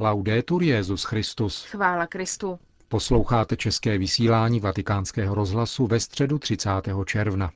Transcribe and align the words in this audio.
Laudetur 0.00 0.62
Jezus 0.62 1.04
Christus. 1.04 1.64
Chvála 1.64 2.06
Kristu. 2.06 2.58
Posloucháte 2.88 3.56
české 3.56 3.98
vysílání 3.98 4.60
Vatikánského 4.60 5.34
rozhlasu 5.34 5.86
ve 5.86 6.00
středu 6.00 6.38
30. 6.38 6.70
června. 7.04 7.50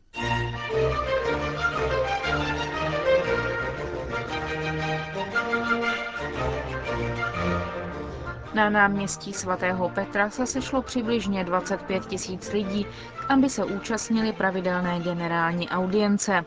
Na 8.54 8.70
náměstí 8.70 9.32
svatého 9.32 9.88
Petra 9.88 10.30
se 10.30 10.46
sešlo 10.46 10.82
přibližně 10.82 11.44
25 11.44 12.06
tisíc 12.06 12.52
lidí, 12.52 12.86
aby 13.28 13.50
se 13.50 13.64
účastnili 13.64 14.32
pravidelné 14.32 15.00
generální 15.00 15.68
audience. 15.68 16.44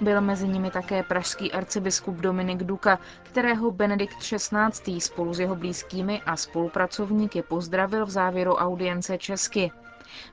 Byl 0.00 0.20
mezi 0.20 0.48
nimi 0.48 0.70
také 0.70 1.02
pražský 1.02 1.52
arcibiskup 1.52 2.16
Dominik 2.16 2.58
Duka, 2.58 2.98
kterého 3.22 3.70
Benedikt 3.70 4.16
XVI. 4.18 5.00
spolu 5.00 5.34
s 5.34 5.40
jeho 5.40 5.56
blízkými 5.56 6.22
a 6.26 6.36
spolupracovníky 6.36 7.42
pozdravil 7.42 8.06
v 8.06 8.10
závěru 8.10 8.54
audience 8.54 9.18
česky. 9.18 9.70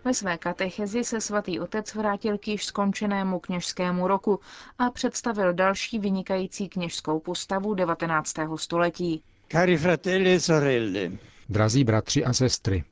Ve 0.05 0.13
své 0.13 0.37
katechezi 0.37 1.03
se 1.03 1.21
svatý 1.21 1.59
otec 1.59 1.95
vrátil 1.95 2.37
k 2.37 2.47
již 2.47 2.65
skončenému 2.65 3.39
kněžskému 3.39 4.07
roku 4.07 4.39
a 4.79 4.91
představil 4.91 5.53
další 5.53 5.99
vynikající 5.99 6.69
kněžskou 6.69 7.19
postavu 7.19 7.73
19. 7.73 8.33
století. 8.55 9.23
Cari 9.53 9.77
fratelli 9.77 10.33
e 10.33 10.39
sorelle, 10.39 11.11
Drazí 11.49 11.83
bratři 11.83 12.25
a 12.25 12.33
sestry, 12.33 12.83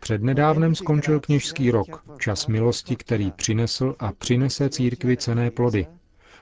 přednedávnem 0.00 0.74
skončil 0.74 1.20
kněžský 1.20 1.70
rok, 1.70 2.04
čas 2.18 2.46
milosti, 2.46 2.96
který 2.96 3.30
přinesl 3.30 3.94
a 3.98 4.12
přinese 4.12 4.68
církvi 4.68 5.16
cené 5.16 5.50
plody. 5.50 5.86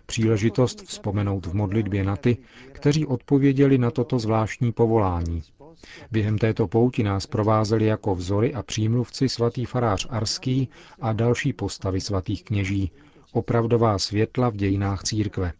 Příležitost 0.06 0.82
vzpomenout 0.82 1.46
v 1.46 1.54
modlitbě 1.54 2.04
na 2.04 2.16
ty, 2.16 2.36
kteří 2.72 3.06
odpověděli 3.06 3.78
na 3.78 3.90
toto 3.90 4.18
zvláštní 4.18 4.72
povolání. 4.72 5.42
Během 6.10 6.38
této 6.38 6.68
pouti 6.68 7.02
nás 7.02 7.26
provázeli 7.26 7.86
jako 7.86 8.14
vzory 8.14 8.54
a 8.54 8.62
přímluvci 8.62 9.28
svatý 9.28 9.64
farář 9.64 10.06
Arský 10.10 10.68
a 11.00 11.12
další 11.12 11.52
postavy 11.52 12.00
svatých 12.00 12.44
kněží, 12.44 12.90
opravdová 13.32 13.98
světla 13.98 14.48
v 14.48 14.56
dějinách 14.56 15.02
církve. 15.02 15.52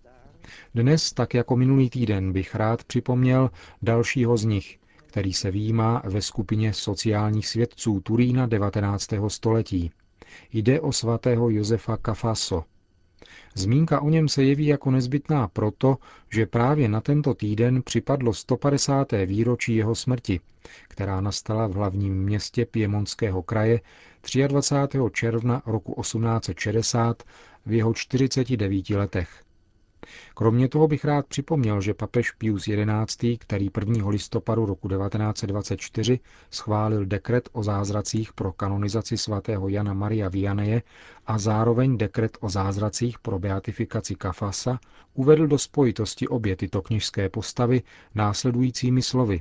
Dnes, 0.74 1.12
tak 1.12 1.34
jako 1.34 1.56
minulý 1.56 1.90
týden, 1.90 2.32
bych 2.32 2.54
rád 2.54 2.84
připomněl 2.84 3.50
dalšího 3.82 4.36
z 4.36 4.44
nich, 4.44 4.78
který 4.96 5.32
se 5.32 5.50
výjímá 5.50 6.02
ve 6.04 6.22
skupině 6.22 6.72
sociálních 6.72 7.48
svědců 7.48 8.00
Turína 8.00 8.46
19. 8.46 9.08
století. 9.28 9.90
Jde 10.52 10.80
o 10.80 10.92
svatého 10.92 11.50
Josefa 11.50 11.98
Cafaso. 12.06 12.64
Zmínka 13.54 14.00
o 14.00 14.10
něm 14.10 14.28
se 14.28 14.44
jeví 14.44 14.66
jako 14.66 14.90
nezbytná 14.90 15.48
proto, 15.48 15.96
že 16.32 16.46
právě 16.46 16.88
na 16.88 17.00
tento 17.00 17.34
týden 17.34 17.82
připadlo 17.82 18.34
150. 18.34 19.12
výročí 19.26 19.76
jeho 19.76 19.94
smrti, 19.94 20.40
která 20.88 21.20
nastala 21.20 21.66
v 21.66 21.72
hlavním 21.72 22.22
městě 22.22 22.66
Piemonského 22.66 23.42
kraje 23.42 23.80
23. 24.48 24.98
června 25.12 25.62
roku 25.66 26.02
1860 26.02 27.22
v 27.66 27.72
jeho 27.72 27.94
49 27.94 28.90
letech. 28.90 29.42
Kromě 30.34 30.68
toho 30.68 30.88
bych 30.88 31.04
rád 31.04 31.26
připomněl, 31.26 31.80
že 31.80 31.94
papež 31.94 32.30
Pius 32.30 32.68
XI., 33.06 33.38
který 33.38 33.70
1. 33.80 34.08
listopadu 34.08 34.66
roku 34.66 34.88
1924 34.88 36.20
schválil 36.50 37.06
dekret 37.06 37.48
o 37.52 37.62
zázracích 37.62 38.32
pro 38.32 38.52
kanonizaci 38.52 39.18
svatého 39.18 39.68
Jana 39.68 39.94
Maria 39.94 40.28
Vianeje 40.28 40.82
a 41.26 41.38
zároveň 41.38 41.98
dekret 41.98 42.38
o 42.40 42.48
zázracích 42.48 43.18
pro 43.18 43.38
beatifikaci 43.38 44.14
Kafasa, 44.14 44.80
uvedl 45.14 45.46
do 45.46 45.58
spojitosti 45.58 46.28
obě 46.28 46.56
tyto 46.56 46.82
kněžské 46.82 47.28
postavy 47.28 47.82
následujícími 48.14 49.02
slovy. 49.02 49.40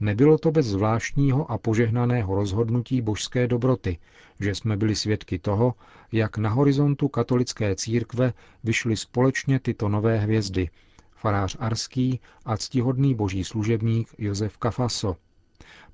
Nebylo 0.00 0.38
to 0.38 0.50
bez 0.50 0.66
zvláštního 0.66 1.50
a 1.50 1.58
požehnaného 1.58 2.34
rozhodnutí 2.34 3.02
božské 3.02 3.46
dobroty, 3.46 3.98
že 4.40 4.54
jsme 4.54 4.76
byli 4.76 4.94
svědky 4.96 5.38
toho, 5.38 5.74
jak 6.12 6.38
na 6.38 6.50
horizontu 6.50 7.08
katolické 7.08 7.76
církve 7.76 8.32
vyšly 8.64 8.96
společně 8.96 9.60
tyto 9.60 9.88
nové 9.88 10.18
hvězdy, 10.18 10.70
farář 11.16 11.56
Arský 11.60 12.20
a 12.44 12.56
ctihodný 12.56 13.14
boží 13.14 13.44
služebník 13.44 14.08
Josef 14.18 14.56
Kafaso. 14.56 15.16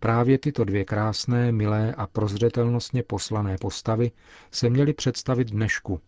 Právě 0.01 0.39
tyto 0.39 0.65
dvě 0.65 0.85
krásné, 0.85 1.53
milé 1.53 1.95
a 1.95 2.07
prozřetelnostně 2.07 3.03
poslané 3.03 3.57
postavy 3.59 4.11
se 4.51 4.71
měly 4.71 4.93
představit 4.93 5.49
dnešku. 5.49 6.01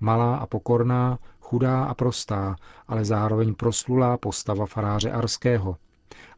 Malá 0.00 0.36
a 0.36 0.46
pokorná, 0.46 1.18
chudá 1.40 1.84
a 1.84 1.94
prostá, 1.94 2.56
ale 2.88 3.04
zároveň 3.04 3.54
proslulá 3.54 4.16
postava 4.16 4.66
faráře 4.66 5.10
Arského– 5.10 5.76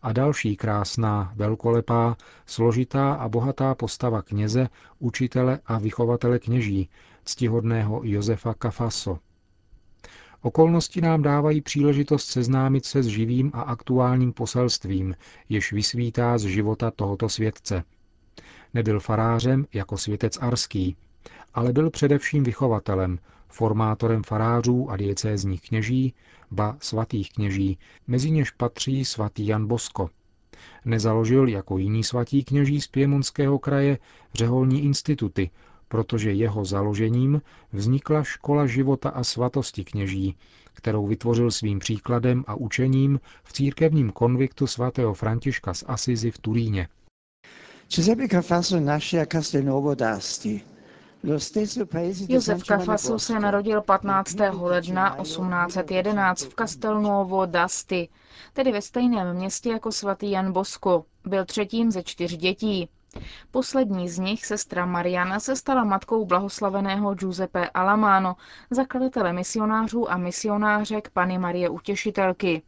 a 0.02 0.12
další 0.12 0.56
krásná, 0.56 1.32
velkolepá, 1.36 2.16
složitá 2.46 3.12
a 3.12 3.28
bohatá 3.28 3.74
postava 3.74 4.22
kněze, 4.22 4.68
učitele 4.98 5.60
a 5.66 5.78
vychovatele 5.78 6.38
kněží, 6.38 6.88
ctihodného 7.24 8.00
Josefa 8.04 8.54
Kafaso. 8.54 9.18
Okolnosti 10.42 11.00
nám 11.00 11.22
dávají 11.22 11.60
příležitost 11.60 12.26
seznámit 12.26 12.84
se 12.84 13.02
s 13.02 13.06
živým 13.06 13.50
a 13.54 13.60
aktuálním 13.62 14.32
poselstvím, 14.32 15.14
jež 15.48 15.72
vysvítá 15.72 16.38
z 16.38 16.42
života 16.42 16.90
tohoto 16.90 17.28
světce. 17.28 17.84
Nebyl 18.74 19.00
farářem 19.00 19.66
jako 19.72 19.98
světec 19.98 20.38
arský, 20.40 20.96
ale 21.54 21.72
byl 21.72 21.90
především 21.90 22.44
vychovatelem, 22.44 23.18
formátorem 23.48 24.22
farářů 24.22 24.90
a 24.90 24.96
diecézních 24.96 25.62
kněží, 25.62 26.14
ba 26.50 26.76
svatých 26.80 27.32
kněží, 27.32 27.78
mezi 28.06 28.30
něž 28.30 28.50
patří 28.50 29.04
svatý 29.04 29.46
Jan 29.46 29.66
Bosko. 29.66 30.10
Nezaložil 30.84 31.48
jako 31.48 31.78
jiní 31.78 32.04
svatí 32.04 32.44
kněží 32.44 32.80
z 32.80 32.86
Piemonského 32.86 33.58
kraje 33.58 33.98
řeholní 34.34 34.84
instituty, 34.84 35.50
protože 35.88 36.32
jeho 36.32 36.64
založením 36.64 37.42
vznikla 37.72 38.24
škola 38.24 38.66
života 38.66 39.10
a 39.10 39.24
svatosti 39.24 39.84
kněží, 39.84 40.36
kterou 40.72 41.06
vytvořil 41.06 41.50
svým 41.50 41.78
příkladem 41.78 42.44
a 42.46 42.54
učením 42.54 43.20
v 43.44 43.52
církevním 43.52 44.10
konviktu 44.10 44.66
svatého 44.66 45.14
Františka 45.14 45.74
z 45.74 45.84
Asizi 45.86 46.30
v 46.30 46.38
Turíně. 46.38 46.88
Giuseppe 47.94 48.28
Cafaso 48.28 48.80
nasce 48.80 49.20
a 49.20 49.26
Castelnuovo 49.26 49.94
d'Asti, 49.94 50.60
Josef 52.28 52.64
Kafaso 52.64 53.18
se 53.18 53.40
narodil 53.40 53.82
15. 53.82 54.36
ledna 54.60 55.16
1811 55.22 56.44
v 56.44 56.54
Castelnuovo 56.54 57.46
d'Asti, 57.46 58.08
tedy 58.52 58.72
ve 58.72 58.82
stejném 58.82 59.36
městě 59.36 59.70
jako 59.70 59.92
svatý 59.92 60.30
Jan 60.30 60.52
Bosko. 60.52 61.04
Byl 61.24 61.44
třetím 61.44 61.90
ze 61.90 62.02
čtyř 62.02 62.36
dětí. 62.36 62.88
Poslední 63.50 64.08
z 64.08 64.18
nich, 64.18 64.46
sestra 64.46 64.86
Mariana, 64.86 65.40
se 65.40 65.56
stala 65.56 65.84
matkou 65.84 66.24
blahoslaveného 66.24 67.14
Giuseppe 67.14 67.68
Alamano, 67.70 68.36
zakladatele 68.70 69.32
misionářů 69.32 70.10
a 70.10 70.16
misionářek 70.16 71.10
Pany 71.10 71.38
Marie 71.38 71.68
Utěšitelky. 71.68 72.62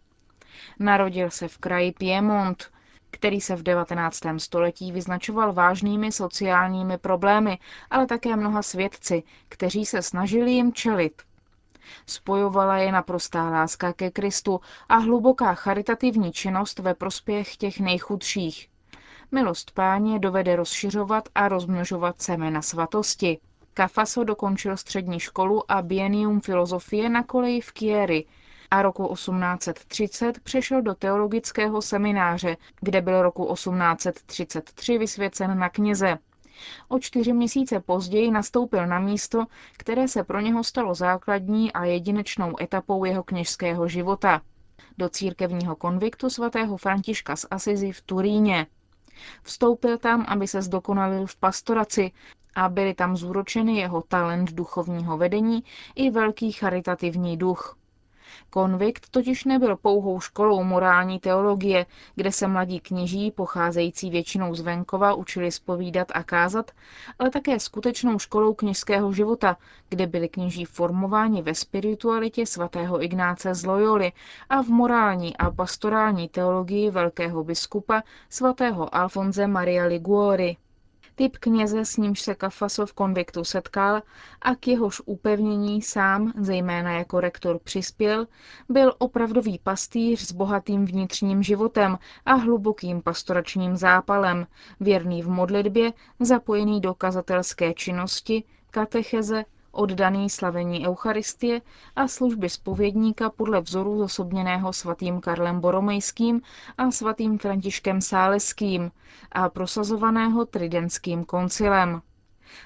Narodil 0.79 1.31
se 1.31 1.49
v 1.49 1.59
kraji 1.59 1.93
Piemont, 1.93 2.65
který 3.13 3.41
se 3.41 3.57
v 3.57 3.63
19. 3.63 4.21
století 4.39 4.93
vyznačoval 4.93 5.53
vážnými 5.53 6.13
sociálními 6.13 6.99
problémy, 6.99 7.59
ale 7.91 8.07
také 8.07 8.37
mnoha 8.37 8.63
svědci, 8.63 9.23
kteří 9.49 9.87
se 9.87 10.03
snažili 10.03 10.53
jim 10.53 10.73
čelit. 10.73 11.23
Spojovala 12.07 12.77
je 12.79 12.93
naprostá 12.93 13.51
láska 13.51 13.93
ke 13.93 14.11
Kristu 14.11 14.61
a 14.89 14.97
hluboká 14.97 15.55
charitativní 15.55 16.33
činnost 16.33 16.79
ve 16.79 16.95
prospěch 16.95 17.57
těch 17.57 17.81
nejchudších. 17.81 18.69
Milost 19.33 19.71
páně 19.71 20.19
dovede 20.19 20.57
rozšiřovat 20.57 21.29
a 21.35 21.49
rozmnožovat 21.49 22.23
semena 22.23 22.63
svatosti. 22.63 23.39
Kafaso 23.75 24.25
dokončil 24.25 24.77
střední 24.77 25.21
školu 25.21 25.73
a 25.73 25.83
bienium 25.83 26.41
filozofie 26.41 27.09
na 27.09 27.23
koleji 27.23 27.61
v 27.61 27.73
Kieri, 27.73 28.25
a 28.73 28.83
roku 28.83 29.15
1830 29.15 30.41
přešel 30.41 30.83
do 30.83 30.95
teologického 30.95 31.83
semináře, 31.83 32.57
kde 32.81 33.01
byl 33.01 33.23
roku 33.23 33.55
1833 33.55 34.99
vysvěcen 34.99 35.59
na 35.59 35.69
kněze. 35.69 36.19
O 36.89 36.99
čtyři 36.99 37.33
měsíce 37.33 37.81
později 37.81 38.31
nastoupil 38.31 38.87
na 38.87 38.99
místo, 38.99 39.45
které 39.77 40.09
se 40.09 40.25
pro 40.25 40.41
něho 40.41 40.65
stalo 40.65 40.95
základní 40.95 41.73
a 41.73 41.85
jedinečnou 41.85 42.55
etapou 42.63 43.05
jeho 43.05 43.23
kněžského 43.23 43.89
života. 43.89 44.41
Do 44.99 45.09
církevního 45.09 45.77
konviktu 45.77 46.31
svatého 46.31 46.77
Františka 46.77 47.37
z 47.37 47.47
Asizi 47.51 47.93
v 47.93 48.01
Turíně. 48.03 48.67
Vstoupil 49.43 49.99
tam, 49.99 50.25
aby 50.29 50.49
se 50.49 50.63
zdokonalil 50.63 51.27
v 51.27 51.37
pastoraci 51.37 52.13
a 52.55 52.69
byly 52.69 52.95
tam 52.95 53.17
zúročeny 53.17 53.77
jeho 53.77 54.03
talent 54.03 54.53
duchovního 54.53 55.17
vedení 55.19 55.65
i 55.95 56.11
velký 56.11 56.53
charitativní 56.53 57.37
duch. 57.37 57.82
Konvikt 58.51 59.09
totiž 59.11 59.45
nebyl 59.45 59.77
pouhou 59.77 60.21
školou 60.21 60.65
morální 60.65 61.19
teologie, 61.21 61.87
kde 62.15 62.33
se 62.33 62.47
mladí 62.47 62.81
kněží, 62.81 63.31
pocházející 63.31 64.11
většinou 64.11 64.55
z 64.55 64.61
venkova, 64.61 65.15
učili 65.15 65.53
spovídat 65.53 66.09
a 66.15 66.23
kázat, 66.23 66.71
ale 67.19 67.31
také 67.31 67.61
skutečnou 67.61 68.19
školou 68.19 68.55
kněžského 68.55 69.13
života, 69.13 69.57
kde 69.89 70.07
byli 70.07 70.29
kněží 70.29 70.65
formováni 70.65 71.43
ve 71.43 71.55
spiritualitě 71.55 72.47
svatého 72.47 73.03
Ignáce 73.03 73.55
z 73.55 73.65
Loyoli 73.65 74.13
a 74.49 74.63
v 74.63 74.69
morální 74.69 75.37
a 75.37 75.51
pastorální 75.51 76.29
teologii 76.29 76.91
velkého 76.91 77.45
biskupa 77.45 78.03
svatého 78.31 78.95
Alfonze 78.95 79.47
Maria 79.47 79.85
Liguori 79.85 80.57
typ 81.23 81.39
kněze, 81.39 81.85
s 81.85 81.97
nímž 81.97 82.21
se 82.21 82.35
Kafaso 82.35 82.87
v 82.87 82.93
konviktu 82.93 83.45
setkal 83.45 84.03
a 84.43 84.55
k 84.55 84.69
jehož 84.69 85.03
upevnění 85.05 85.83
sám, 85.83 86.33
zejména 86.41 86.93
jako 86.93 87.21
rektor, 87.21 87.59
přispěl, 87.59 88.27
byl 88.69 88.95
opravdový 88.99 89.59
pastýř 89.59 90.21
s 90.21 90.33
bohatým 90.33 90.85
vnitřním 90.85 91.43
životem 91.43 91.99
a 92.27 92.35
hlubokým 92.35 93.03
pastoračním 93.03 93.77
zápalem, 93.77 94.47
věrný 94.81 95.23
v 95.23 95.29
modlitbě, 95.29 95.93
zapojený 96.21 96.81
do 96.81 96.95
kazatelské 96.95 97.75
činnosti, 97.75 98.45
katecheze, 98.71 99.45
oddaný 99.73 100.31
slavení 100.31 100.87
Eucharistie 100.87 101.61
a 101.97 102.09
služby 102.09 102.49
spovědníka 102.49 103.31
podle 103.31 103.61
vzoru 103.61 103.99
zosobněného 103.99 104.73
svatým 104.73 105.21
Karlem 105.21 105.61
Boromejským 105.61 106.41
a 106.79 106.91
svatým 106.91 107.39
Františkem 107.39 108.01
Sáleským 108.01 108.91
a 109.33 109.49
prosazovaného 109.49 110.47
Tridentským 110.47 111.25
koncilem. 111.25 112.03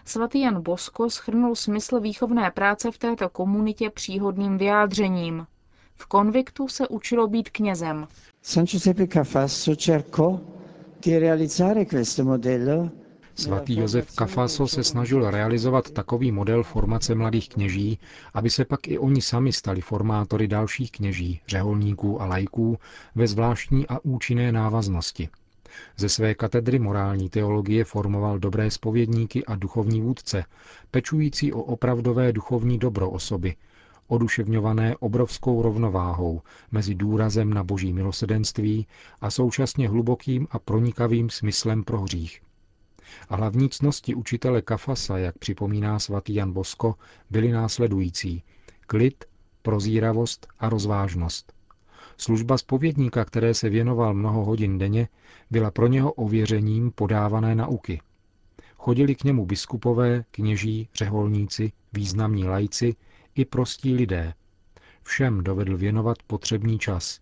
Svatý 0.05 0.41
Jan 0.41 0.63
Bosko 0.63 1.11
schrnul 1.11 1.55
smysl 1.55 2.01
výchovné 2.01 2.51
práce 2.51 2.91
v 2.91 2.99
této 2.99 3.29
komunitě 3.29 3.91
příhodným 3.91 4.59
vyjádřením. 4.59 5.47
V 5.95 6.07
konviktu 6.07 6.69
se 6.69 6.89
učilo 6.89 7.27
být 7.27 7.51
knězem. 7.51 8.09
San 8.43 8.65
Giuseppe 8.65 9.07
Cafasso 9.07 9.77
cercò 9.77 10.41
di 11.03 11.19
realizzare 11.19 11.85
questo 11.85 12.25
modello 12.25 12.91
Svatý 13.39 13.77
Josef 13.79 14.15
Kafaso 14.17 14.67
se 14.69 14.85
snažil 14.85 15.31
realizovat 15.31 15.91
takový 15.91 16.33
model 16.33 16.63
formace 16.63 17.15
mladých 17.15 17.49
kněží, 17.49 17.99
aby 18.35 18.51
se 18.51 18.65
pak 18.65 18.89
i 18.89 18.99
oni 18.99 19.23
sami 19.23 19.53
stali 19.53 19.81
formátory 19.81 20.49
dalších 20.49 20.91
kněží, 20.93 21.41
řeholníků 21.49 22.23
a 22.23 22.27
lajků 22.27 22.79
ve 23.15 23.27
zvláštní 23.27 23.87
a 23.89 23.99
účinné 24.05 24.53
návaznosti. 24.53 25.29
Ze 25.97 26.09
své 26.09 26.35
katedry 26.35 26.79
morální 26.79 27.29
teologie 27.31 27.85
formoval 27.85 28.39
dobré 28.39 28.71
spovědníky 28.71 29.45
a 29.45 29.57
duchovní 29.57 30.01
vůdce, 30.01 30.45
pečující 30.91 31.53
o 31.53 31.63
opravdové 31.63 32.33
duchovní 32.33 32.79
dobro 32.79 33.11
osoby, 33.11 33.55
oduševňované 34.09 34.97
obrovskou 34.97 35.63
rovnováhou 35.63 36.41
mezi 36.73 36.95
důrazem 36.95 37.55
na 37.55 37.65
boží 37.65 37.93
milosedenství 37.93 38.87
a 39.21 39.31
současně 39.31 39.89
hlubokým 39.89 40.47
a 40.51 40.59
pronikavým 40.59 41.31
smyslem 41.31 41.85
pro 41.85 42.01
hřích. 42.01 42.41
A 43.29 43.37
hlavní 43.37 43.69
cnosti 43.69 44.15
učitele 44.15 44.63
Kafasa, 44.63 45.19
jak 45.19 45.39
připomíná 45.39 45.99
svatý 45.99 46.35
Jan 46.35 46.53
Bosko, 46.53 46.95
byly 47.31 47.53
následující. 47.53 48.43
Klid, 48.87 49.25
prozíravost 49.63 50.47
a 50.59 50.69
rozvážnost. 50.69 51.53
Služba 52.17 52.59
spovědníka, 52.59 53.25
které 53.25 53.55
se 53.55 53.69
věnoval 53.69 54.15
mnoho 54.15 54.45
hodin 54.45 54.79
denně, 54.79 55.09
byla 55.51 55.71
pro 55.71 55.87
něho 55.87 56.13
ověřením 56.13 56.91
podávané 56.91 57.55
nauky. 57.55 58.01
Chodili 58.77 59.15
k 59.15 59.25
němu 59.25 59.47
biskupové, 59.47 60.25
kněží, 60.31 60.89
řeholníci, 60.95 61.73
významní 61.93 62.45
lajci 62.45 62.95
i 63.35 63.45
prostí 63.45 63.95
lidé. 63.95 64.35
Všem 65.03 65.45
dovedl 65.45 65.77
věnovat 65.77 66.19
potřebný 66.27 66.79
čas. 66.79 67.21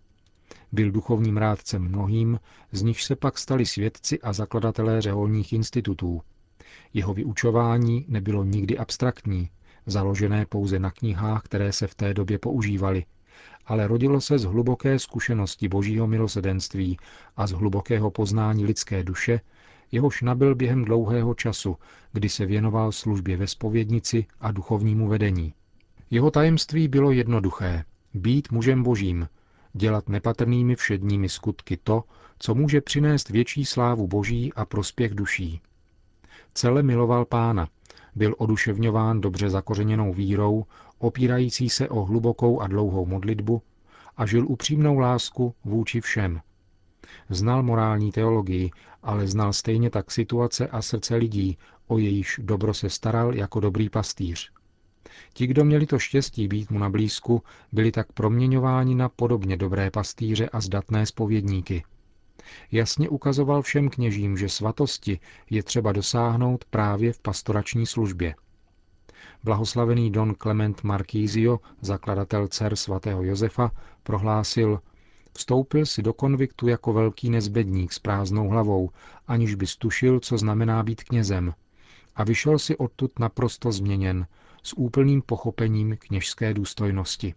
Byl 0.75 0.91
duchovním 0.91 1.37
rádcem 1.37 1.82
mnohým, 1.82 2.41
z 2.73 2.82
nich 2.82 3.03
se 3.03 3.17
pak 3.17 3.38
stali 3.38 3.67
svědci 3.67 4.21
a 4.21 4.32
zakladatelé 4.32 5.00
řeholních 5.00 5.53
institutů. 5.53 6.21
Jeho 6.94 7.15
vyučování 7.15 8.05
nebylo 8.09 8.44
nikdy 8.44 8.79
abstraktní, 8.79 9.50
založené 9.87 10.47
pouze 10.47 10.79
na 10.79 10.91
knihách, 10.91 11.43
které 11.43 11.73
se 11.73 11.87
v 11.87 11.94
té 11.94 12.15
době 12.15 12.38
používaly, 12.38 13.05
ale 13.67 13.87
rodilo 13.87 14.21
se 14.21 14.38
z 14.38 14.44
hluboké 14.44 14.99
zkušenosti 14.99 15.69
božího 15.69 16.06
milosedenství 16.06 16.97
a 17.37 17.47
z 17.47 17.53
hlubokého 17.53 18.11
poznání 18.11 18.65
lidské 18.65 19.05
duše, 19.05 19.41
jehož 19.93 20.23
nabil 20.23 20.55
během 20.55 20.85
dlouhého 20.85 21.35
času, 21.35 21.76
kdy 22.12 22.29
se 22.29 22.47
věnoval 22.47 22.93
službě 22.93 23.37
ve 23.37 23.47
spovědnici 23.47 24.26
a 24.41 24.53
duchovnímu 24.53 25.09
vedení. 25.09 25.55
Jeho 26.11 26.31
tajemství 26.31 26.88
bylo 26.88 27.11
jednoduché– 27.11 27.85
být 28.15 28.53
mužem 28.53 28.82
božím, 28.82 29.29
dělat 29.75 30.09
nepatrnými 30.09 30.76
všedními 30.76 31.29
skutky 31.29 31.76
to, 31.76 32.05
co 32.38 32.55
může 32.55 32.81
přinést 32.81 33.29
větší 33.29 33.65
slávu 33.65 34.06
boží 34.06 34.53
a 34.53 34.65
prospěch 34.65 35.15
duší. 35.15 35.61
Cele 36.55 36.82
miloval 36.82 37.25
pána, 37.25 37.69
byl 38.15 38.35
oduševňován 38.38 39.21
dobře 39.21 39.50
zakořeněnou 39.50 40.12
vírou, 40.12 40.65
opírající 40.99 41.71
se 41.71 41.88
o 41.88 42.05
hlubokou 42.05 42.61
a 42.61 42.67
dlouhou 42.67 43.06
modlitbu 43.06 43.62
a 44.17 44.26
žil 44.26 44.47
upřímnou 44.49 44.99
lásku 44.99 45.55
vůči 45.65 46.00
všem. 46.00 46.41
Znal 47.31 47.62
morální 47.62 48.12
teologii, 48.12 48.71
ale 49.03 49.26
znal 49.26 49.53
stejně 49.53 49.91
tak 49.91 50.11
situace 50.11 50.69
a 50.69 50.82
srdce 50.82 51.17
lidí, 51.17 51.59
o 51.87 51.99
jejíž 51.99 52.41
dobro 52.43 52.75
se 52.75 52.91
staral 52.91 53.35
jako 53.35 53.61
dobrý 53.61 53.91
pastýř. 53.91 54.53
Ti, 55.32 55.46
kdo 55.46 55.64
měli 55.64 55.87
to 55.87 55.99
štěstí 55.99 56.49
být 56.49 56.70
mu 56.70 56.78
na 56.78 56.90
blízku, 56.90 57.43
byli 57.72 57.93
tak 57.93 58.12
proměňováni 58.12 58.94
na 58.94 59.08
podobně 59.08 59.56
dobré 59.56 59.90
pastýře 59.90 60.49
a 60.49 60.61
zdatné 60.61 61.06
spovědníky. 61.06 61.84
Jasně 62.72 63.08
ukazoval 63.08 63.62
všem 63.62 63.88
kněžím, 63.88 64.37
že 64.37 64.49
svatosti 64.49 65.20
je 65.50 65.62
třeba 65.62 65.93
dosáhnout 65.93 66.64
právě 66.64 67.12
v 67.12 67.20
pastorační 67.20 67.87
službě. 67.87 68.34
Blahoslavený 69.44 70.11
don 70.11 70.34
Clement 70.43 70.84
Marquisio, 70.84 71.58
zakladatel 71.81 72.49
dcer 72.49 72.76
svatého 72.76 73.22
Josefa, 73.22 73.70
prohlásil, 74.02 74.81
vstoupil 75.37 75.87
si 75.87 76.02
do 76.02 76.12
konviktu 76.12 76.69
jako 76.69 76.93
velký 76.93 77.31
nezbedník 77.31 77.93
s 77.93 77.99
prázdnou 77.99 78.49
hlavou, 78.49 78.90
aniž 79.26 79.55
by 79.55 79.66
stušil, 79.66 80.20
co 80.20 80.38
znamená 80.38 80.82
být 80.82 81.05
knězem. 81.05 81.55
A 82.16 82.25
vyšel 82.25 82.58
si 82.58 82.76
odtud 82.76 83.19
naprosto 83.19 83.72
změněn, 83.72 84.26
s 84.64 84.72
úplným 84.76 85.22
pochopením 85.22 85.96
kněžské 85.96 86.55
důstojnosti. 86.55 87.34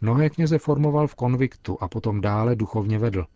Mnohé 0.00 0.30
kněze 0.30 0.58
formoval 0.58 1.06
v 1.06 1.14
konviktu 1.14 1.78
a 1.80 1.88
potom 1.88 2.20
dále 2.20 2.56
duchovně 2.56 2.98
vedl. 2.98 3.26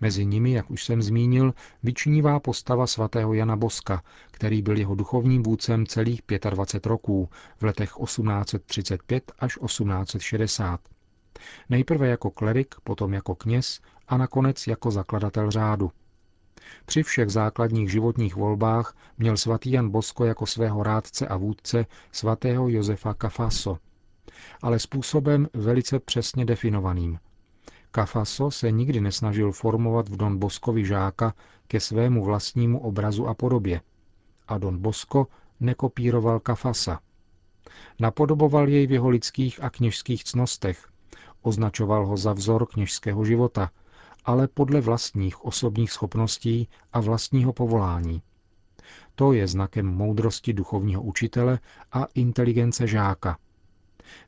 Mezi 0.00 0.26
nimi, 0.26 0.52
jak 0.52 0.70
už 0.70 0.84
jsem 0.84 1.02
zmínil, 1.02 1.54
vyčnívá 1.82 2.40
postava 2.40 2.86
svatého 2.86 3.34
Jana 3.34 3.56
Boska, 3.56 4.02
který 4.30 4.62
byl 4.62 4.78
jeho 4.78 4.94
duchovním 4.94 5.42
vůdcem 5.42 5.86
celých 5.86 6.22
25 6.50 6.86
roků 6.86 7.28
v 7.56 7.62
letech 7.62 7.92
1835 8.04 9.32
až 9.38 9.58
1860. 9.66 10.80
Nejprve 11.68 12.08
jako 12.08 12.30
klerik, 12.30 12.74
potom 12.84 13.14
jako 13.14 13.34
kněz 13.34 13.80
a 14.08 14.16
nakonec 14.16 14.66
jako 14.66 14.90
zakladatel 14.90 15.50
řádu. 15.50 15.90
Při 16.86 17.02
všech 17.02 17.28
základních 17.28 17.90
životních 17.90 18.36
volbách 18.36 18.96
měl 19.18 19.36
svatý 19.36 19.72
Jan 19.72 19.90
Bosko 19.90 20.24
jako 20.24 20.46
svého 20.46 20.82
rádce 20.82 21.28
a 21.28 21.36
vůdce 21.36 21.86
svatého 22.12 22.68
Josefa 22.68 23.14
Kafaso, 23.14 23.78
ale 24.62 24.78
způsobem 24.78 25.48
velice 25.54 25.98
přesně 25.98 26.44
definovaným. 26.44 27.18
Kafaso 27.90 28.50
se 28.50 28.70
nikdy 28.70 29.00
nesnažil 29.00 29.52
formovat 29.52 30.08
v 30.08 30.16
Don 30.16 30.38
Boskovi 30.38 30.84
žáka 30.84 31.34
ke 31.68 31.80
svému 31.80 32.24
vlastnímu 32.24 32.80
obrazu 32.80 33.26
a 33.26 33.34
podobě. 33.34 33.80
A 34.48 34.58
Don 34.58 34.78
Bosko 34.78 35.26
nekopíroval 35.60 36.40
Kafasa. 36.40 37.00
Napodoboval 38.00 38.68
jej 38.68 38.86
v 38.86 38.92
jeho 38.92 39.08
lidských 39.08 39.62
a 39.62 39.70
kněžských 39.70 40.24
cnostech, 40.24 40.88
označoval 41.42 42.06
ho 42.06 42.16
za 42.16 42.32
vzor 42.32 42.66
kněžského 42.66 43.24
života 43.24 43.70
ale 44.30 44.48
podle 44.48 44.80
vlastních 44.80 45.44
osobních 45.44 45.92
schopností 45.92 46.68
a 46.92 47.00
vlastního 47.00 47.52
povolání. 47.52 48.22
To 49.14 49.32
je 49.32 49.46
znakem 49.46 49.86
moudrosti 49.86 50.52
duchovního 50.52 51.02
učitele 51.02 51.58
a 51.92 52.04
inteligence 52.14 52.86
žáka. 52.86 53.38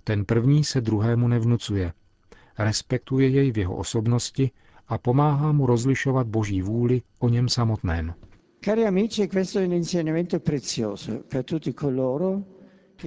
Ten 0.04 0.24
první 0.24 0.64
se 0.64 0.80
druhému 0.80 1.28
nevnucuje, 1.28 1.92
respektuje 2.58 3.28
jej 3.28 3.52
v 3.52 3.58
jeho 3.58 3.76
osobnosti 3.76 4.50
a 4.88 4.98
pomáhá 4.98 5.52
mu 5.52 5.66
rozlišovat 5.66 6.26
boží 6.26 6.62
vůli 6.62 7.02
o 7.18 7.28
něm 7.28 7.48
samotném. 7.48 8.14
Cari 8.64 8.86
amici, 8.86 9.28
questo 9.28 9.58
è 9.58 9.66
un 9.66 9.72
insegnamento 9.72 10.40
prezioso 10.40 11.12
per 11.28 11.44
tutti 11.44 11.72
coloro 11.74 12.42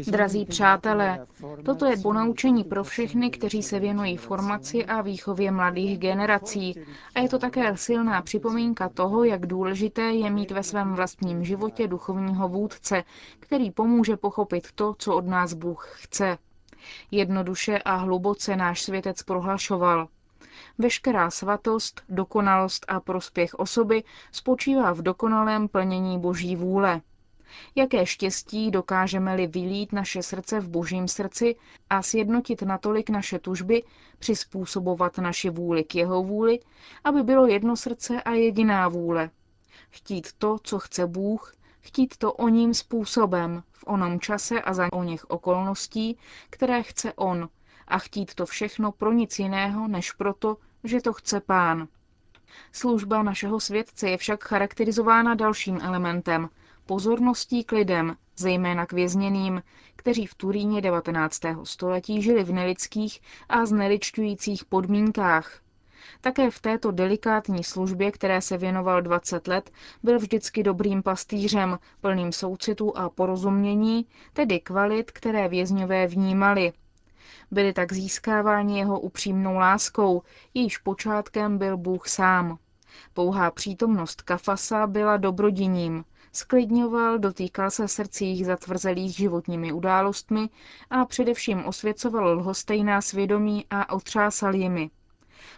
Drazí 0.07 0.45
přátelé, 0.45 1.27
toto 1.65 1.85
je 1.85 1.97
ponaučení 1.97 2.63
pro 2.63 2.83
všechny, 2.83 3.29
kteří 3.29 3.63
se 3.63 3.79
věnují 3.79 4.17
formaci 4.17 4.85
a 4.85 5.01
výchově 5.01 5.51
mladých 5.51 5.97
generací. 5.99 6.75
A 7.15 7.19
je 7.19 7.29
to 7.29 7.39
také 7.39 7.77
silná 7.77 8.21
připomínka 8.21 8.89
toho, 8.89 9.23
jak 9.23 9.45
důležité 9.45 10.01
je 10.01 10.29
mít 10.29 10.51
ve 10.51 10.63
svém 10.63 10.93
vlastním 10.93 11.43
životě 11.43 11.87
duchovního 11.87 12.49
vůdce, 12.49 13.03
který 13.39 13.71
pomůže 13.71 14.17
pochopit 14.17 14.67
to, 14.75 14.95
co 14.97 15.15
od 15.15 15.25
nás 15.27 15.53
Bůh 15.53 15.89
chce. 15.95 16.37
Jednoduše 17.11 17.77
a 17.77 17.95
hluboce 17.95 18.55
náš 18.55 18.81
světec 18.81 19.23
prohlašoval. 19.23 20.07
Veškerá 20.77 21.31
svatost, 21.31 22.01
dokonalost 22.09 22.85
a 22.87 22.99
prospěch 22.99 23.53
osoby 23.53 24.03
spočívá 24.31 24.93
v 24.93 25.01
dokonalém 25.01 25.67
plnění 25.67 26.19
Boží 26.19 26.55
vůle. 26.55 27.01
Jaké 27.75 28.05
štěstí 28.05 28.71
dokážeme-li 28.71 29.47
vylít 29.47 29.93
naše 29.93 30.23
srdce 30.23 30.59
v 30.59 30.69
božím 30.69 31.07
srdci 31.07 31.55
a 31.89 32.01
sjednotit 32.01 32.61
natolik 32.61 33.09
naše 33.09 33.39
tužby, 33.39 33.83
přizpůsobovat 34.19 35.17
naši 35.17 35.49
vůli 35.49 35.83
k 35.83 35.95
jeho 35.95 36.23
vůli, 36.23 36.59
aby 37.03 37.23
bylo 37.23 37.47
jedno 37.47 37.75
srdce 37.75 38.21
a 38.21 38.31
jediná 38.31 38.87
vůle. 38.87 39.29
Chtít 39.89 40.33
to, 40.37 40.57
co 40.63 40.79
chce 40.79 41.07
Bůh, 41.07 41.55
chtít 41.81 42.17
to 42.17 42.33
o 42.33 42.47
ním 42.49 42.73
způsobem, 42.73 43.63
v 43.71 43.83
onom 43.87 44.19
čase 44.19 44.61
a 44.61 44.73
za 44.73 44.93
o 44.93 45.03
něch 45.03 45.25
okolností, 45.25 46.17
které 46.49 46.83
chce 46.83 47.13
on, 47.13 47.49
a 47.87 47.99
chtít 47.99 48.35
to 48.35 48.45
všechno 48.45 48.91
pro 48.91 49.11
nic 49.11 49.39
jiného, 49.39 49.87
než 49.87 50.11
proto, 50.11 50.57
že 50.83 51.01
to 51.01 51.13
chce 51.13 51.41
pán. 51.41 51.87
Služba 52.71 53.23
našeho 53.23 53.59
světce 53.59 54.09
je 54.09 54.17
však 54.17 54.43
charakterizována 54.43 55.35
dalším 55.35 55.79
elementem, 55.81 56.49
pozorností 56.85 57.63
k 57.63 57.71
lidem, 57.71 58.15
zejména 58.37 58.85
k 58.85 58.93
vězněným, 58.93 59.63
kteří 59.95 60.25
v 60.25 60.35
Turíně 60.35 60.81
19. 60.81 61.41
století 61.63 62.21
žili 62.21 62.43
v 62.43 62.51
nelidských 62.51 63.21
a 63.49 63.65
zneličťujících 63.65 64.65
podmínkách. 64.65 65.59
Také 66.21 66.51
v 66.51 66.59
této 66.59 66.91
delikátní 66.91 67.63
službě, 67.63 68.11
které 68.11 68.41
se 68.41 68.57
věnoval 68.57 69.01
20 69.01 69.47
let, 69.47 69.71
byl 70.03 70.19
vždycky 70.19 70.63
dobrým 70.63 71.03
pastýřem, 71.03 71.79
plným 72.01 72.31
soucitu 72.31 72.97
a 72.97 73.09
porozumění, 73.09 74.05
tedy 74.33 74.59
kvalit, 74.59 75.11
které 75.11 75.47
vězňové 75.47 76.07
vnímali. 76.07 76.73
Byli 77.51 77.73
tak 77.73 77.93
získáváni 77.93 78.79
jeho 78.79 78.99
upřímnou 78.99 79.53
láskou, 79.53 80.21
jejíž 80.53 80.77
počátkem 80.77 81.57
byl 81.57 81.77
Bůh 81.77 82.07
sám. 82.07 82.57
Pouhá 83.13 83.51
přítomnost 83.51 84.21
Kafasa 84.21 84.87
byla 84.87 85.17
dobrodiním, 85.17 86.05
sklidňoval, 86.35 87.17
dotýkal 87.19 87.71
se 87.71 87.87
srdcích 87.87 88.45
zatvrzelých 88.45 89.15
životními 89.15 89.73
událostmi 89.73 90.49
a 90.89 91.05
především 91.05 91.65
osvěcoval 91.65 92.27
lhostejná 92.37 93.01
svědomí 93.01 93.65
a 93.69 93.93
otřásal 93.93 94.55
jimi. 94.55 94.89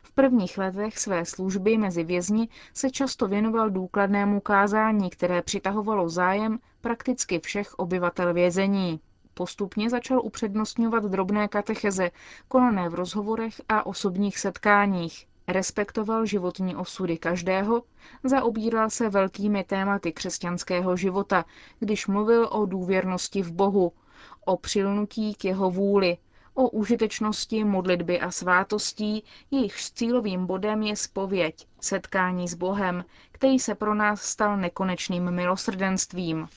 V 0.03 0.11
prvních 0.11 0.57
letech 0.57 0.99
své 0.99 1.25
služby 1.25 1.77
mezi 1.77 2.03
vězni 2.03 2.47
se 2.73 2.89
často 2.89 3.27
věnoval 3.27 3.69
důkladnému 3.69 4.39
kázání, 4.39 5.09
které 5.09 5.41
přitahovalo 5.41 6.09
zájem 6.09 6.59
prakticky 6.81 7.39
všech 7.39 7.73
obyvatel 7.73 8.33
vězení. 8.33 8.99
Postupně 9.33 9.89
začal 9.89 10.21
upřednostňovat 10.25 11.03
drobné 11.03 11.47
katecheze, 11.47 12.11
konané 12.47 12.89
v 12.89 12.93
rozhovorech 12.93 13.61
a 13.69 13.85
osobních 13.85 14.37
setkáních. 14.39 15.27
Respektoval 15.49 16.25
životní 16.25 16.75
osudy 16.75 17.17
každého, 17.17 17.83
zaobíral 18.23 18.89
se 18.89 19.09
velkými 19.09 19.63
tématy 19.63 20.11
křesťanského 20.11 20.97
života, 20.97 21.45
když 21.79 22.07
mluvil 22.07 22.47
o 22.51 22.65
důvěrnosti 22.65 23.41
v 23.41 23.51
Bohu, 23.51 23.91
o 24.45 24.57
přilnutí 24.57 25.35
k 25.35 25.45
jeho 25.45 25.71
vůli, 25.71 26.17
o 26.53 26.69
užitečnosti 26.69 27.63
modlitby 27.63 28.19
a 28.19 28.31
svátostí, 28.31 29.23
jejichž 29.51 29.91
cílovým 29.91 30.45
bodem 30.45 30.83
je 30.83 30.95
spověď, 30.95 31.67
setkání 31.81 32.47
s 32.47 32.53
Bohem, 32.53 33.05
který 33.31 33.59
se 33.59 33.75
pro 33.75 33.95
nás 33.95 34.21
stal 34.21 34.57
nekonečným 34.57 35.31
milosrdenstvím. 35.31 36.47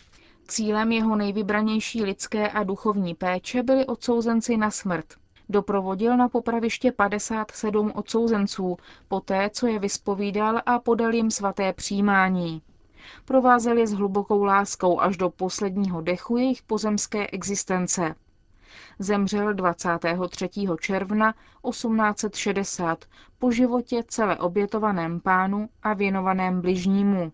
Cílem 0.48 0.92
jeho 0.92 1.16
nejvybranější 1.16 2.02
lidské 2.04 2.50
a 2.50 2.62
duchovní 2.62 3.14
péče 3.14 3.62
byli 3.62 3.86
odsouzenci 3.86 4.56
na 4.56 4.70
smrt. 4.70 5.06
Doprovodil 5.50 6.16
na 6.16 6.28
popraviště 6.28 6.92
57 6.92 7.92
odsouzenců, 7.94 8.76
poté 9.08 9.50
co 9.52 9.66
je 9.66 9.78
vyspovídal 9.78 10.60
a 10.66 10.78
podal 10.78 11.14
jim 11.14 11.30
svaté 11.30 11.72
přijímání. 11.72 12.62
Provázel 13.24 13.76
je 13.78 13.86
s 13.86 13.92
hlubokou 13.92 14.44
láskou 14.44 15.00
až 15.00 15.16
do 15.16 15.30
posledního 15.30 16.00
dechu 16.00 16.36
jejich 16.36 16.62
pozemské 16.62 17.26
existence. 17.26 18.14
Zemřel 18.98 19.54
23. 19.54 20.48
června 20.80 21.34
1860 21.70 23.04
po 23.38 23.50
životě 23.50 24.02
celé 24.08 24.36
obětovaném 24.36 25.20
pánu 25.20 25.68
a 25.82 25.94
věnovaném 25.94 26.60
bližnímu. 26.60 27.32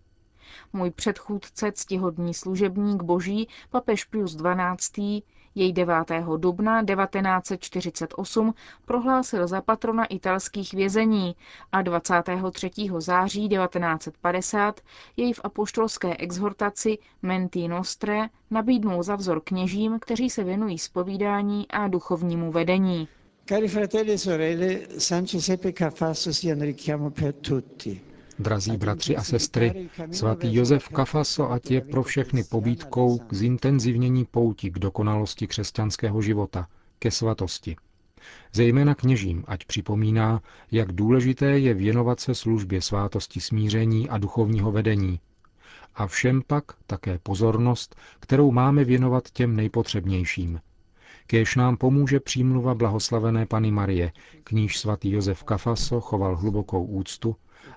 Můj 0.72 0.90
předchůdce, 0.90 1.72
ctihodný 1.72 2.34
služebník 2.34 3.02
boží, 3.02 3.48
papež 3.70 4.04
Pius 4.04 4.36
XII., 4.36 5.22
jej 5.56 5.72
9. 5.72 5.94
dubna 6.36 6.84
1948 6.84 8.54
prohlásil 8.84 9.46
za 9.46 9.60
patrona 9.60 10.04
italských 10.04 10.72
vězení 10.74 11.36
a 11.72 11.82
23. 11.82 12.70
září 12.98 13.48
1950 13.48 14.80
jej 15.16 15.32
v 15.32 15.40
apoštolské 15.44 16.16
exhortaci 16.16 16.98
Menti 17.22 17.68
Nostre 17.68 18.28
nabídnul 18.50 19.02
za 19.02 19.16
vzor 19.16 19.40
kněžím, 19.44 19.98
kteří 20.00 20.30
se 20.30 20.44
věnují 20.44 20.78
spovídání 20.78 21.68
a 21.70 21.88
duchovnímu 21.88 22.52
vedení. 22.52 23.08
Cari 23.48 23.68
fratelli 23.68 24.12
e 24.12 24.18
sorelle, 24.18 24.78
San 24.98 25.24
Giuseppe 25.26 25.72
Cafasso 25.72 26.32
sia 26.32 26.54
un 26.54 26.60
richiamo 26.62 27.10
per 27.10 27.32
tutti. 27.32 28.00
Drazí 28.38 28.76
bratři 28.76 29.16
a 29.16 29.22
sestry, 29.22 29.88
svatý 30.10 30.54
Josef 30.54 30.88
Kafaso 30.88 31.50
ať 31.52 31.70
je 31.70 31.80
pro 31.80 32.02
všechny 32.02 32.44
pobídkou 32.44 33.18
k 33.18 33.34
zintenzivnění 33.34 34.24
pouti 34.24 34.70
k 34.70 34.78
dokonalosti 34.78 35.46
křesťanského 35.46 36.22
života, 36.22 36.68
ke 36.98 37.10
svatosti. 37.10 37.76
Zejména 38.52 38.94
kněžím, 38.94 39.44
ať 39.46 39.64
připomíná, 39.64 40.42
jak 40.72 40.92
důležité 40.92 41.46
je 41.58 41.74
věnovat 41.74 42.20
se 42.20 42.34
službě 42.34 42.82
svátosti 42.82 43.40
smíření 43.40 44.08
a 44.08 44.18
duchovního 44.18 44.72
vedení. 44.72 45.20
A 45.94 46.06
všem 46.06 46.42
pak 46.46 46.64
také 46.86 47.18
pozornost, 47.18 47.96
kterou 48.20 48.52
máme 48.52 48.84
věnovat 48.84 49.30
těm 49.30 49.56
nejpotřebnějším. 49.56 50.60
Kéž 51.26 51.56
nám 51.56 51.76
pomůže 51.76 52.20
přímluva 52.20 52.74
blahoslavené 52.74 53.46
Pany 53.46 53.70
Marie, 53.70 54.12
k 54.44 54.52
níž 54.52 54.78
svatý 54.78 55.10
Josef 55.10 55.44
Kafaso 55.44 56.00
choval 56.00 56.36
hlubokou 56.36 56.84
úctu 56.84 57.36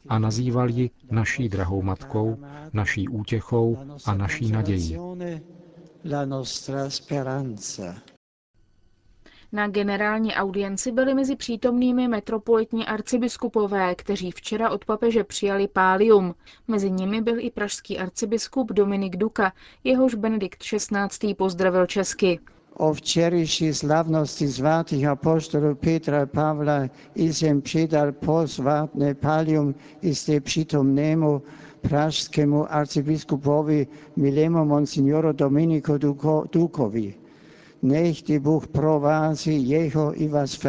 a 0.09 0.19
nazýval 0.19 0.69
ji 0.69 0.89
naší 1.11 1.49
drahou 1.49 1.81
matkou, 1.81 2.37
naší 2.73 3.07
útěchou 3.07 3.77
a 4.05 4.13
naší 4.13 4.51
nadějí. 4.51 4.97
Na 9.51 9.67
generální 9.67 10.33
audienci 10.33 10.91
byli 10.91 11.13
mezi 11.13 11.35
přítomnými 11.35 12.07
metropolitní 12.07 12.85
arcibiskupové, 12.85 13.95
kteří 13.95 14.31
včera 14.31 14.69
od 14.69 14.85
papeže 14.85 15.23
přijali 15.23 15.67
pálium. 15.67 16.35
Mezi 16.67 16.91
nimi 16.91 17.21
byl 17.21 17.39
i 17.39 17.51
pražský 17.51 17.99
arcibiskup 17.99 18.71
Dominik 18.71 19.17
Duka, 19.17 19.53
jehož 19.83 20.15
Benedikt 20.15 20.63
XVI. 20.63 21.33
pozdravil 21.33 21.85
česky. 21.85 22.39
O 22.79 22.93
včerejší 22.93 23.73
slavnosti 23.73 24.47
svatých 24.47 25.05
apoštolů 25.05 25.75
Petra 25.75 26.25
Pavla 26.25 26.87
přidal 27.61 28.11
posvátné 28.11 29.13
palium 29.13 29.75
jste 30.01 30.39
přítomnému 30.39 31.41
pražskému 31.81 32.73
arcibiskupovi 32.73 33.87
milému 34.15 34.65
monsignoru 34.65 35.31
Dominiku 35.31 35.97
Duko, 35.97 36.43
Dukovi. 36.51 37.13
Nech 37.81 38.21
ty 38.23 38.39
Bůh 38.39 38.67
provází 38.67 39.69
jeho 39.69 40.21
i 40.21 40.27
vás 40.27 40.59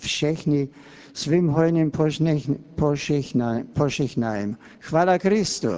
všechny, 0.00 0.68
svým 1.12 1.48
hojným 1.48 1.90
požehnájem. 3.74 4.56
Chvála 4.80 5.18
Kristu. 5.18 5.68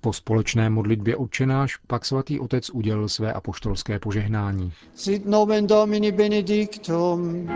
Po 0.00 0.12
společné 0.12 0.70
modlitbě 0.70 1.16
odčenáš 1.16 1.76
pak 1.86 2.04
svatý 2.04 2.40
otec 2.40 2.70
udělil 2.70 3.08
své 3.08 3.32
apoštolské 3.32 3.98
požehnání. 3.98 4.72
Sit 4.94 5.26
nomen 5.26 5.66
Domini 5.66 6.12
benedictum. 6.12 7.48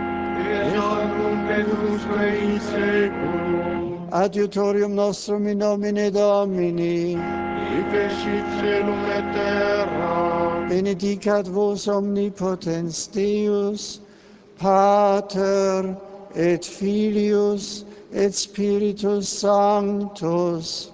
Adiutorium 4.11 4.95
nostrum 4.95 5.47
in 5.47 5.57
nomine 5.57 6.11
Domini. 6.11 7.17
Benedicat 10.69 11.47
vos 11.47 11.87
omnipotens 11.87 13.07
Deus, 13.07 14.01
Pater 14.57 15.97
et 16.35 16.65
Filius 16.65 17.85
et 18.11 18.35
Spiritus 18.35 19.29
Sanctus. 19.29 20.93